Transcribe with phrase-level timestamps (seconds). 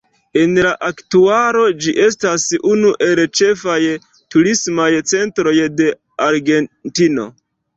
[0.43, 3.77] En la aktualo ĝi estas unu el ĉefaj
[4.37, 5.91] turismaj centroj de
[6.31, 7.29] Argentino.